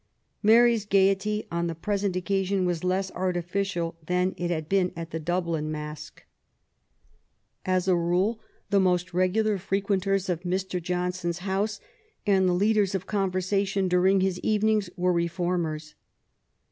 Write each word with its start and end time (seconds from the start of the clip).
Mary's 0.41 0.83
gaiety 0.87 1.45
on 1.51 1.67
the 1.67 1.75
present 1.75 2.15
occasion 2.15 2.65
was 2.65 2.83
less 2.83 3.11
artificial 3.11 3.95
than 4.07 4.33
it 4.35 4.49
had 4.49 4.67
been 4.67 4.91
at 4.95 5.11
the 5.11 5.19
Dublin 5.19 5.71
mask. 5.71 6.23
As 7.67 7.87
a 7.87 7.95
rule, 7.95 8.39
the 8.71 8.79
most 8.79 9.13
regular 9.13 9.59
frequenters 9.59 10.27
of 10.27 10.41
Mr. 10.41 10.81
Johnson's 10.81 11.37
house, 11.45 11.79
and 12.25 12.49
the 12.49 12.53
leaders 12.53 12.95
of 12.95 13.05
conversation 13.05 13.87
during 13.87 14.21
his 14.21 14.39
evenings, 14.39 14.89
were 14.97 15.13
Reformers. 15.13 15.93